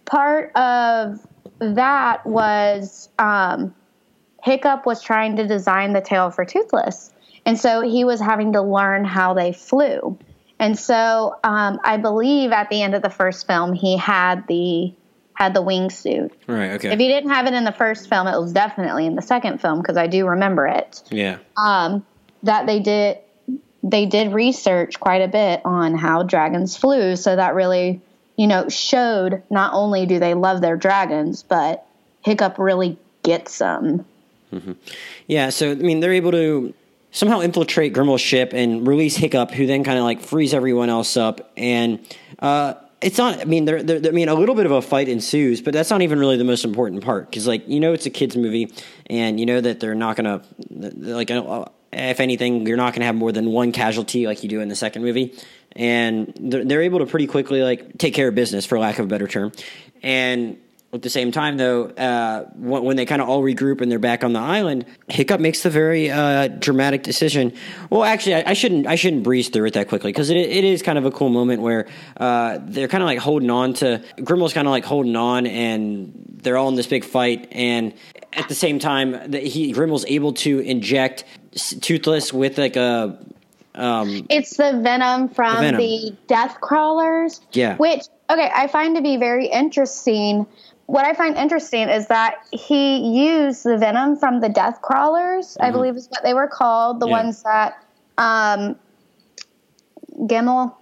[0.06, 1.26] part of
[1.60, 3.76] that was um,
[4.44, 7.14] Hiccup was trying to design the tail for Toothless.
[7.46, 10.18] And so he was having to learn how they flew.
[10.60, 14.94] And so um, I believe at the end of the first film, he had the
[15.38, 16.32] had the wingsuit.
[16.47, 16.71] Right.
[16.71, 16.91] Okay.
[16.91, 19.62] If you didn't have it in the first film, it was definitely in the second
[19.62, 21.04] film because I do remember it.
[21.12, 21.38] Yeah.
[21.56, 22.04] Um,
[22.41, 23.19] that they did
[23.84, 27.15] they did research quite a bit on how dragons flew.
[27.15, 28.02] So that really,
[28.36, 31.86] you know, showed not only do they love their dragons, but
[32.26, 34.06] Hiccup really gets them.
[34.52, 34.71] Mm-hmm.
[35.28, 35.52] Yeah.
[35.52, 36.73] So, I mean, they're able to
[37.12, 41.15] somehow infiltrate Grimmel's ship and release Hiccup, who then kind of like frees everyone else
[41.15, 41.52] up.
[41.56, 42.00] And,
[42.39, 43.40] uh, it's not.
[43.40, 43.80] I mean, there.
[43.80, 46.44] I mean, a little bit of a fight ensues, but that's not even really the
[46.44, 48.72] most important part because, like, you know, it's a kids' movie,
[49.08, 53.16] and you know that they're not gonna like uh, if anything, you're not to have
[53.16, 55.38] more than one casualty like you do in the second movie.
[55.74, 59.06] And they're, they're able to pretty quickly like take care of business, for lack of
[59.06, 59.52] a better term.
[60.02, 60.58] And
[60.93, 64.23] at the same time, though, uh, when they kind of all regroup and they're back
[64.23, 67.54] on the island, Hiccup makes the very uh, dramatic decision.
[67.89, 70.63] Well, actually, I, I, shouldn't I shouldn't breeze through it that quickly because it, it
[70.63, 74.02] is kind of a cool moment where uh, they're kind of like holding on to
[74.17, 77.50] Grimmel's kind of like holding on, and they're all in this big fight.
[77.52, 77.93] And
[78.32, 81.26] at the same time, the, he Grimmel's able to inject
[81.82, 83.19] Toothless with like a.
[83.76, 85.82] Um, it's the venom from the, venom.
[85.82, 87.41] the death crawlers.
[87.52, 87.76] Yeah.
[87.76, 90.47] Which okay, I find to be very interesting.
[90.88, 95.50] What I find interesting is that he used the venom from the death crawlers.
[95.50, 95.63] Mm-hmm.
[95.63, 97.00] I believe is what they were called.
[97.00, 97.12] The yeah.
[97.12, 97.84] ones that
[98.17, 98.78] um,
[100.21, 100.76] Gemmel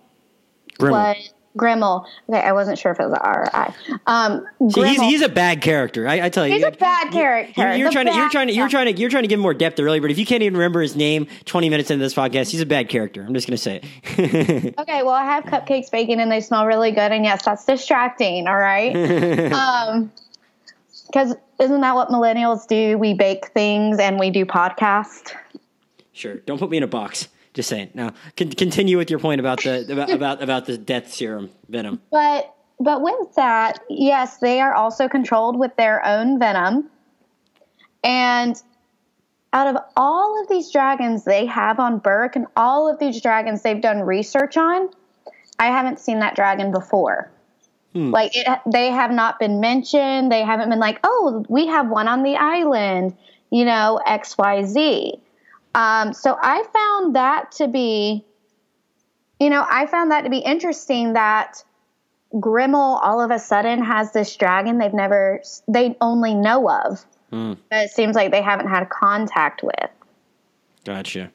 [0.79, 0.91] Grimmel.
[0.91, 2.05] was Grimmel.
[2.29, 3.73] Okay, I wasn't sure if it was R or I.
[4.07, 6.07] Um, See, he's, he's a bad character.
[6.07, 7.61] I, I tell you, he's a bad character.
[7.61, 9.53] You're, you're trying to you're trying to you're trying to you're trying to give more
[9.53, 12.51] depth early, but if you can't even remember his name 20 minutes into this podcast,
[12.51, 13.23] he's a bad character.
[13.23, 13.81] I'm just gonna say
[14.17, 14.75] it.
[14.77, 18.47] okay, well, I have cupcakes baking and they smell really good, and yes, that's distracting.
[18.47, 18.95] All right.
[19.53, 20.11] um,
[21.07, 22.97] because isn't that what millennials do?
[22.97, 25.33] We bake things and we do podcasts.
[26.11, 26.35] Sure.
[26.35, 27.29] Don't put me in a box.
[27.55, 27.89] Just saying.
[27.93, 32.01] Now, con- continue with your point about the about, about about the death serum venom.
[32.11, 36.89] But but with that, yes, they are also controlled with their own venom.
[38.03, 38.61] And
[39.53, 43.61] out of all of these dragons they have on Berk and all of these dragons
[43.61, 44.89] they've done research on,
[45.57, 47.31] I haven't seen that dragon before.
[47.93, 48.11] Hmm.
[48.11, 50.29] Like it, they have not been mentioned.
[50.29, 53.15] They haven't been like, oh, we have one on the island,
[53.49, 55.21] you know, X Y Z.
[55.75, 58.25] Um, so I found that to be,
[59.41, 61.63] you know, I found that to be interesting that
[62.33, 67.05] Grimmel all of a sudden has this dragon they've never, they only know of.
[67.31, 67.57] Mm.
[67.71, 69.89] It seems like they haven't had contact with.
[70.85, 71.29] Gotcha.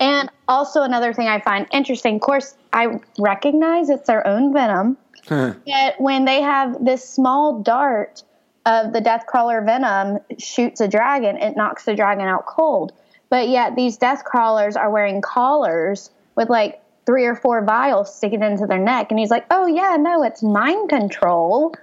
[0.00, 4.96] And also another thing I find interesting, of course, I recognize it's their own venom.
[5.28, 5.54] Huh.
[5.66, 8.22] Yet when they have this small dart
[8.64, 12.92] of the death crawler venom shoots a dragon, it knocks the dragon out cold.
[13.30, 18.42] But yet these death crawlers are wearing collars with like three or four vials sticking
[18.42, 19.08] into their neck.
[19.10, 21.74] And he's like, oh, yeah, no, it's mind control.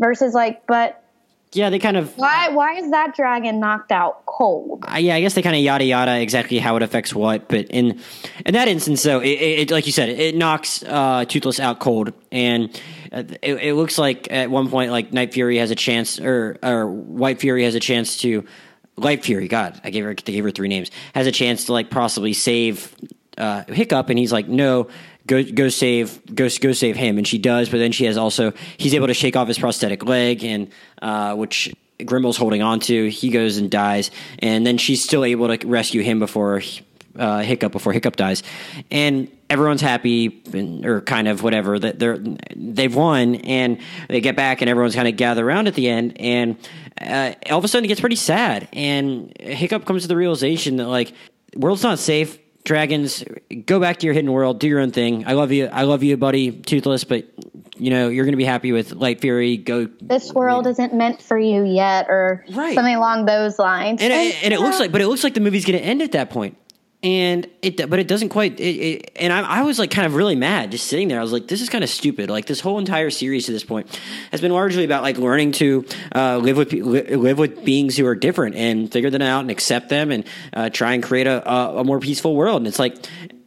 [0.00, 1.02] Versus like, but
[1.52, 2.50] yeah, they kind of Why?
[2.50, 4.84] Why is that dragon knocked out cold?
[4.86, 7.66] uh, yeah, I guess they kind of yada yada exactly how it affects what, but
[7.66, 8.00] in
[8.44, 12.12] in that instance, though, it, it like you said, it, knocks uh, Toothless out cold,
[12.30, 12.70] and
[13.10, 16.58] uh, it, it looks like at one point, like Night Fury has a chance, or
[16.62, 18.44] or White Fury has a chance to
[18.98, 19.48] Light Fury.
[19.48, 20.90] God, I gave her I gave her three names.
[21.14, 22.94] Has a chance to like possibly save
[23.36, 24.88] uh, Hiccup, and he's like, no.
[25.26, 27.68] Go, go save, go, go save him, and she does.
[27.68, 30.70] But then she has also, he's able to shake off his prosthetic leg, and
[31.02, 31.70] uh, which
[32.02, 33.10] Grimble's holding on to.
[33.10, 36.60] He goes and dies, and then she's still able to rescue him before
[37.18, 38.42] uh, Hiccup before Hiccup dies,
[38.90, 42.18] and everyone's happy and, or kind of whatever that they're
[42.56, 43.78] they've won, and
[44.08, 46.56] they get back, and everyone's kind of gather around at the end, and
[47.00, 50.76] uh, all of a sudden it gets pretty sad, and Hiccup comes to the realization
[50.76, 51.12] that like
[51.56, 52.38] world's not safe.
[52.64, 53.24] Dragons,
[53.64, 55.26] go back to your hidden world, do your own thing.
[55.26, 57.24] I love you, I love you, buddy, Toothless, but
[57.78, 59.56] you know you're going to be happy with Light Fury.
[59.56, 62.74] Go This world isn't meant for you yet, or Right.
[62.74, 64.02] something along those lines.
[64.02, 66.02] and, it, and it looks like, but it looks like the movie's going to end
[66.02, 66.58] at that point.
[67.00, 68.58] And it, but it doesn't quite.
[68.58, 71.20] It, it, and I, I was like, kind of really mad just sitting there.
[71.20, 72.28] I was like, this is kind of stupid.
[72.28, 74.00] Like this whole entire series to this point
[74.32, 78.16] has been largely about like learning to uh, live with live with beings who are
[78.16, 81.78] different and figure them out and accept them and uh, try and create a, a,
[81.78, 82.56] a more peaceful world.
[82.56, 82.96] And it's like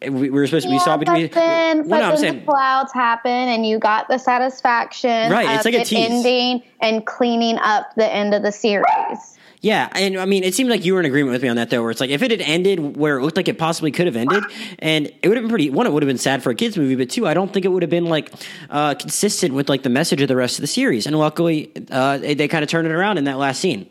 [0.02, 0.72] we, we were supposed to.
[0.72, 1.30] we saw but between.
[1.32, 5.58] then, well, but no, then saying the clouds happen, and you got the satisfaction Right,
[5.58, 6.10] it's of like a it tease.
[6.10, 9.38] ending and cleaning up the end of the series.
[9.64, 11.70] Yeah, and I mean, it seemed like you were in agreement with me on that,
[11.70, 11.84] though.
[11.84, 14.16] Where it's like, if it had ended where it looked like it possibly could have
[14.16, 14.44] ended,
[14.80, 15.70] and it would have been pretty.
[15.70, 17.66] One, it would have been sad for a kids movie, but two, I don't think
[17.66, 18.34] it would have been like
[18.72, 21.06] uh, consistent with like the message of the rest of the series.
[21.06, 23.88] And luckily, uh, they, they kind of turned it around in that last scene.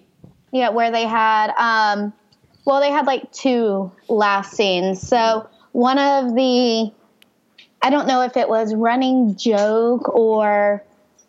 [0.50, 2.12] Yeah, where they had, um,
[2.64, 5.00] well, they had like two last scenes.
[5.06, 6.90] So one of the,
[7.80, 10.82] I don't know if it was running joke or,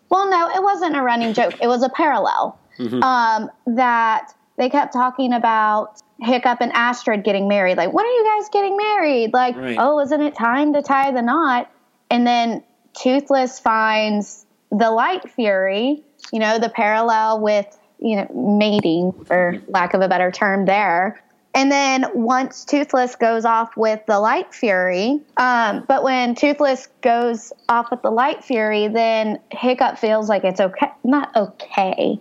[0.09, 1.53] well, no, it wasn't a running joke.
[1.61, 2.57] It was a parallel
[3.03, 7.77] um, that they kept talking about Hiccup and Astrid getting married.
[7.77, 9.33] Like, when are you guys getting married?
[9.33, 9.77] Like, Right.
[9.79, 11.69] oh, isn't it time to tie the knot?
[12.09, 12.63] And then
[12.93, 17.65] Toothless finds the Light Fury, you know, the parallel with,
[17.99, 21.21] you know, mating, for lack of a better term there.
[21.53, 27.51] And then once Toothless goes off with the Light Fury, um, but when Toothless goes
[27.67, 32.19] off with the Light Fury, then Hiccup feels like it's okay, not okay,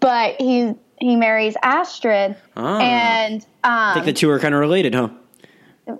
[0.00, 2.78] but he he marries Astrid, Ah.
[2.80, 5.08] and I um, think the two are kind of related, huh?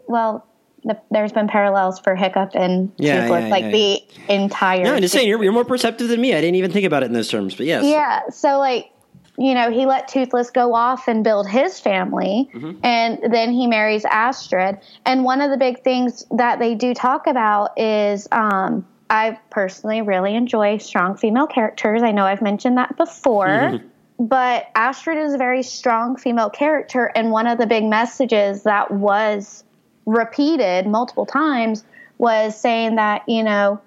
[0.07, 0.47] well,
[0.85, 4.03] the, there's been parallels for Hiccup and Yeah, Toothless, yeah, like yeah, the
[4.35, 4.85] entire.
[4.85, 6.35] No, I'm just saying you're, you're more perceptive than me.
[6.35, 7.85] I didn't even think about it in those terms, but yes.
[7.85, 8.29] Yeah.
[8.31, 8.91] So like,
[9.39, 12.51] you know, he let Toothless go off and build his family,
[12.83, 14.79] and then he marries Astrid.
[15.07, 20.03] And one of the big things that they do talk about is, um, I personally
[20.03, 22.03] really enjoy strong female characters.
[22.03, 23.81] I know I've mentioned that before.
[24.21, 28.91] But Astrid is a very strong female character, and one of the big messages that
[28.91, 29.65] was
[30.05, 31.85] repeated multiple times
[32.19, 33.81] was saying that, you know,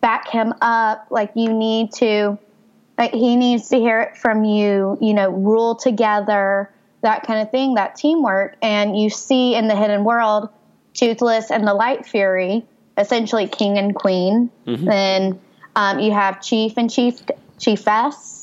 [0.00, 2.36] back him up, like you need to
[2.98, 7.52] like he needs to hear it from you, you know, rule together, that kind of
[7.52, 8.56] thing, that teamwork.
[8.60, 10.48] And you see in the hidden world,
[10.94, 14.50] Toothless and the Light Fury, essentially king and queen.
[14.86, 15.38] Then
[15.76, 17.20] um, you have Chief and Chief
[17.60, 18.37] Chiefess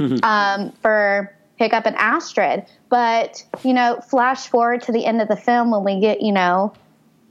[0.22, 2.66] um, for Hiccup and Astrid.
[2.88, 6.32] But, you know, flash forward to the end of the film when we get, you
[6.32, 6.72] know,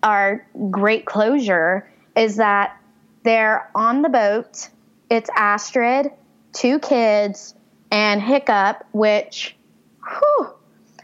[0.02, 2.78] our great closure is that
[3.24, 4.70] they're on the boat.
[5.10, 6.12] It's Astrid,
[6.52, 7.56] two kids,
[7.92, 9.56] and Hiccup, which,
[10.04, 10.50] whew,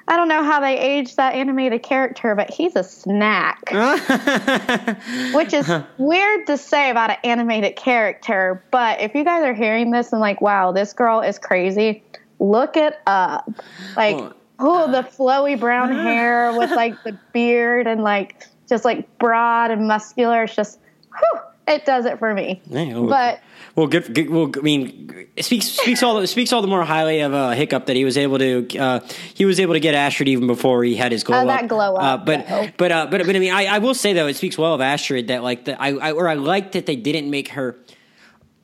[0.09, 3.61] I don't know how they aged that animated character, but he's a snack,
[5.33, 8.63] which is weird to say about an animated character.
[8.71, 12.01] But if you guys are hearing this and like, wow, this girl is crazy,
[12.39, 13.47] look it up.
[13.95, 19.19] Like, Well, oh, the flowy brown hair with like the beard and like just like
[19.19, 20.45] broad and muscular.
[20.45, 20.79] It's just,
[21.19, 22.61] whew, it does it for me.
[22.67, 23.41] Yeah, well, But
[23.75, 24.29] well, good, good.
[24.29, 27.85] Well, I mean, it speaks speaks all speaks all the more highly of uh, Hiccup
[27.85, 28.99] that he was able to uh,
[29.33, 31.47] he was able to get Astrid even before he had his glow Oh, up.
[31.47, 32.67] that glow Uh, up, but though.
[32.77, 34.81] but uh, but but I mean, I, I will say though, it speaks well of
[34.81, 37.77] Astrid that like the I, I or I like that they didn't make her.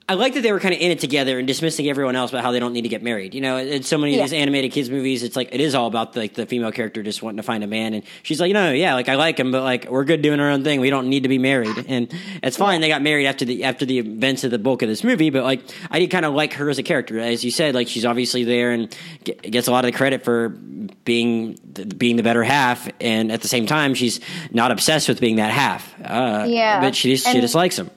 [0.08, 2.44] I like that they were kind of in it together and dismissing everyone else about
[2.44, 3.34] how they don't need to get married.
[3.34, 5.88] You know, in so many of these animated kids movies, it's like it is all
[5.88, 8.72] about like the female character just wanting to find a man, and she's like, no,
[8.72, 10.80] yeah, like I like him, but like we're good doing our own thing.
[10.80, 12.14] We don't need to be married, and
[12.44, 12.82] it's fine.
[12.82, 15.44] They got married after the after the events of the bulk of this movie, but
[15.44, 18.06] like I did kind of like her as a character, as you said, like she's
[18.06, 22.44] obviously there and gets a lot of the credit for being the, being the better
[22.44, 24.20] half, and at the same time, she's
[24.52, 25.96] not obsessed with being that half.
[26.00, 26.80] Uh, Yeah.
[26.80, 27.90] but she just she just likes him.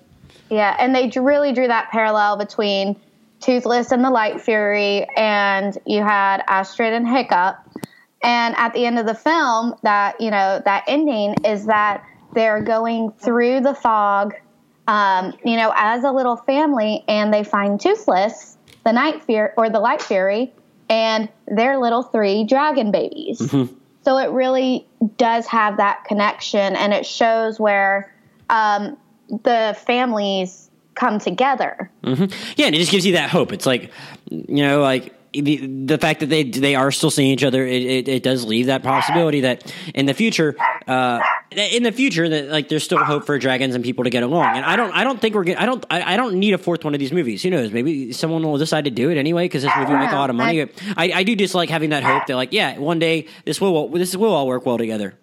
[0.51, 2.97] Yeah, and they really drew that parallel between
[3.41, 7.59] Toothless and the Light Fury, and you had Astrid and Hiccup.
[8.23, 12.63] And at the end of the film, that you know that ending is that they're
[12.63, 14.35] going through the fog,
[14.89, 19.71] um, you know, as a little family, and they find Toothless, the Night Fury or
[19.71, 20.53] the Light Fury,
[20.89, 23.39] and their little three dragon babies.
[23.41, 23.75] Mm-hmm.
[24.03, 28.13] So it really does have that connection, and it shows where
[28.51, 28.97] um,
[29.29, 31.91] the families come together.
[32.03, 32.25] Mm-hmm.
[32.57, 33.53] Yeah, and it just gives you that hope.
[33.53, 33.93] It's like,
[34.29, 37.83] you know, like the, the fact that they they are still seeing each other, it,
[37.83, 42.49] it, it does leave that possibility that in the future, uh, in the future, that
[42.49, 44.57] like there's still hope for dragons and people to get along.
[44.57, 46.59] And I don't I don't think we're gonna, I don't I, I don't need a
[46.59, 47.43] fourth one of these movies.
[47.43, 47.71] Who knows?
[47.73, 50.31] Maybe someone will decide to do it anyway because this movie will make a lot
[50.31, 50.63] of money.
[50.97, 53.89] I, I do just like having that hope that like yeah, one day this will
[53.89, 55.15] this will all work well together.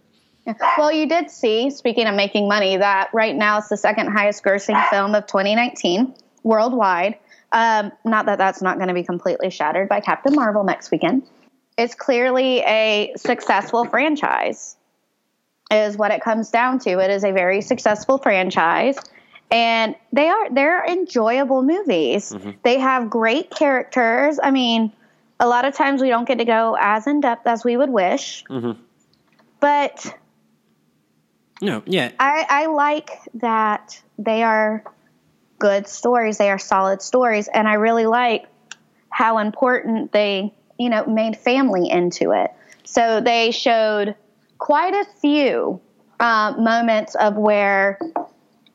[0.78, 4.44] Well, you did see, speaking of making money, that right now it's the second highest
[4.44, 7.18] grossing film of 2019 worldwide.
[7.52, 11.24] Um, not that that's not going to be completely shattered by Captain Marvel next weekend.
[11.78, 14.76] It's clearly a successful franchise,
[15.72, 17.00] is what it comes down to.
[17.00, 18.98] It is a very successful franchise,
[19.50, 22.32] and they are they're enjoyable movies.
[22.32, 22.52] Mm-hmm.
[22.64, 24.40] They have great characters.
[24.42, 24.92] I mean,
[25.40, 27.90] a lot of times we don't get to go as in depth as we would
[27.90, 28.80] wish, mm-hmm.
[29.60, 30.16] but
[31.62, 32.12] no, yeah.
[32.20, 34.84] I, I like that they are
[35.60, 36.38] good stories.
[36.38, 37.48] They are solid stories.
[37.48, 38.46] And I really like
[39.10, 42.52] how important they, you know, made family into it.
[42.84, 44.16] So they showed
[44.58, 45.80] quite a few
[46.20, 48.00] uh, moments of where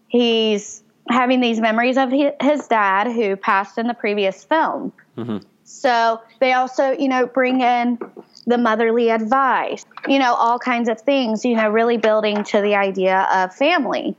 [0.08, 4.92] he's having these memories of his dad who passed in the previous film.
[5.16, 5.38] Mm-hmm.
[5.70, 7.98] So they also, you know, bring in
[8.46, 12.74] the motherly advice, you know, all kinds of things, you know, really building to the
[12.74, 14.16] idea of family.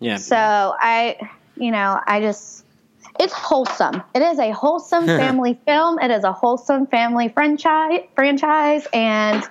[0.00, 0.16] Yeah.
[0.16, 1.18] So I,
[1.56, 2.64] you know, I just,
[3.20, 4.02] it's wholesome.
[4.14, 5.98] It is a wholesome family film.
[5.98, 9.44] It is a wholesome family franchise, franchise, and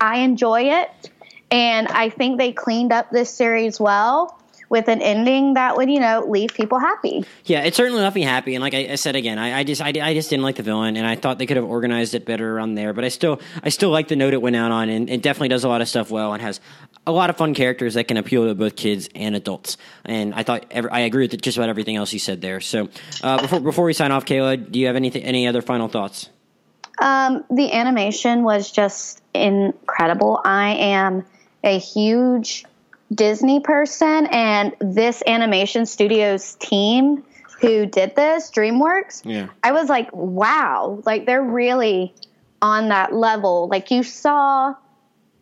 [0.00, 1.10] I enjoy it.
[1.50, 6.00] And I think they cleaned up this series well with an ending that would you
[6.00, 7.24] know leave people happy.
[7.44, 8.54] Yeah, it certainly left me happy.
[8.54, 10.62] And like I, I said again, I, I just I, I, just didn't like the
[10.62, 12.92] villain, and I thought they could have organized it better around there.
[12.92, 15.48] But I still I still like the note it went out on, and it definitely
[15.48, 16.60] does a lot of stuff well, and has
[17.06, 19.78] a lot of fun characters that can appeal to both kids and adults.
[20.04, 22.60] And I thought every, I agree with just about everything else you said there.
[22.60, 22.88] So
[23.22, 26.28] uh, before before we sign off, Kayla, do you have anything any other final thoughts?
[27.00, 30.40] Um, the animation was just incredible.
[30.44, 31.24] I am
[31.62, 32.64] a huge
[33.12, 37.24] Disney person, and this animation studios team
[37.60, 39.48] who did this, DreamWorks, yeah.
[39.62, 42.14] I was like, wow, like they're really
[42.62, 43.68] on that level.
[43.68, 44.74] Like you saw,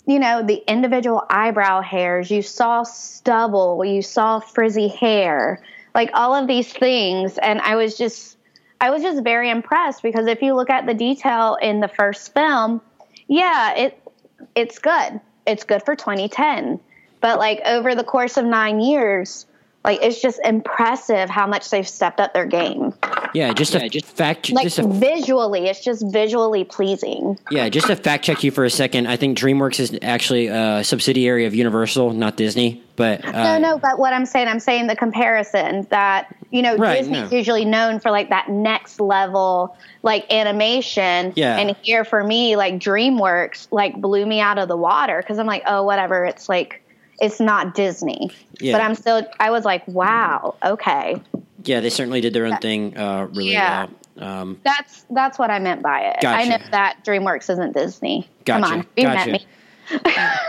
[0.07, 5.63] you know, the individual eyebrow hairs, you saw stubble, you saw frizzy hair,
[5.95, 7.37] like all of these things.
[7.39, 8.39] And I was just,
[8.81, 12.33] I was just very impressed because if you look at the detail in the first
[12.33, 12.81] film,
[13.29, 14.03] yeah, it,
[14.55, 15.21] it's good.
[15.47, 16.81] It's good for 2010
[17.21, 19.47] but like over the course of nine years,
[19.87, 22.93] like it's just impressive how much they've stepped up their game.
[23.35, 27.39] Yeah, just a just fact like just a, visually, it's just visually pleasing.
[27.51, 30.83] Yeah, just to fact check you for a second, I think DreamWorks is actually a
[30.83, 32.83] subsidiary of Universal, not Disney.
[32.97, 33.79] But uh, no, no.
[33.79, 37.37] But what I'm saying, I'm saying the comparison that you know right, Disney's no.
[37.37, 41.33] usually known for like that next level like animation.
[41.37, 41.59] Yeah.
[41.59, 45.47] And here for me, like DreamWorks, like blew me out of the water because I'm
[45.47, 46.25] like, oh, whatever.
[46.25, 46.83] It's like
[47.21, 48.31] it's not Disney.
[48.61, 48.73] Yeah.
[48.73, 51.23] But I'm still, I was like, wow, okay.
[51.65, 53.87] Yeah, they certainly did their own thing uh, really yeah.
[53.87, 53.91] well.
[54.19, 56.23] Um, that's that's what I meant by it.
[56.23, 56.39] Gotcha.
[56.39, 58.27] I know that DreamWorks isn't Disney.
[58.45, 58.63] Gotcha.
[58.63, 59.31] Come on, you gotcha.
[59.31, 59.47] met me.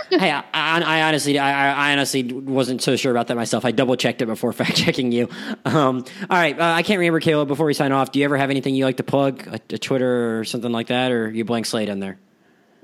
[0.10, 3.66] hey, I, I, honestly, I, I, honestly wasn't so sure about that myself.
[3.66, 5.30] I double checked it before fact checking you.
[5.64, 7.46] Um, all right, uh, I can't remember, Kayla.
[7.46, 9.78] Before we sign off, do you ever have anything you like to plug, a, a
[9.78, 12.18] Twitter or something like that, or you blank slate in there?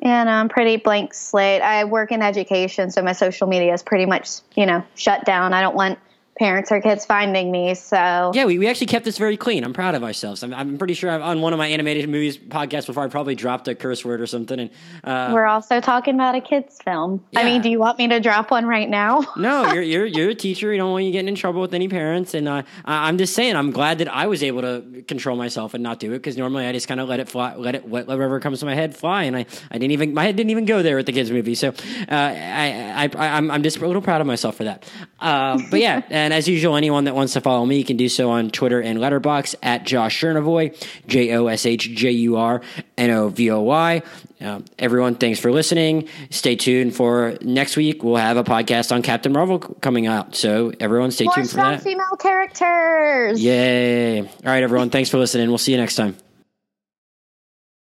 [0.04, 1.62] No, I'm pretty blank slate.
[1.62, 5.54] I work in education, so my social media is pretty much, you know, shut down.
[5.54, 5.98] I don't want
[6.38, 7.76] parents or kids finding me.
[7.76, 9.64] So yeah, we, we actually kept this very clean.
[9.64, 10.44] I'm proud of ourselves.
[10.44, 13.36] I'm, I'm pretty sure I've, on one of my animated movies podcasts before I probably
[13.36, 14.60] dropped a curse word or something.
[14.60, 14.70] And
[15.04, 17.24] uh, we're also talking about a kids film.
[17.32, 17.42] Yeah.
[17.42, 19.26] I mean, do you want me to drop one right now?
[19.38, 20.72] no, you're you're you're a teacher.
[20.72, 22.34] You don't want you getting in trouble with any parents.
[22.34, 25.84] And uh, I'm just saying, I'm glad that I was able to control myself and
[25.84, 28.40] not do it because normally I just kind of let it fly, let it whatever
[28.40, 30.82] comes to my head fly, and I, I didn't even my head didn't even go
[30.82, 31.56] there with the kids movie.
[31.56, 31.74] So uh,
[32.10, 34.90] I, I I am I'm just a little proud of myself for that.
[35.20, 36.02] Uh, but yeah.
[36.24, 38.98] And as usual, anyone that wants to follow me can do so on Twitter and
[38.98, 40.74] Letterboxd at Josh Jurnovoy,
[41.06, 42.62] J O S H J U R
[42.98, 44.02] N O V O Y.
[44.40, 46.08] Um, everyone, thanks for listening.
[46.30, 48.04] Stay tuned for next week.
[48.06, 50.34] We'll have a podcast on Captain Marvel coming out.
[50.34, 51.84] So everyone, stay More tuned for that.
[51.84, 53.44] female characters.
[53.44, 54.22] Yay!
[54.22, 55.50] All right, everyone, thanks for listening.
[55.50, 56.16] We'll see you next time.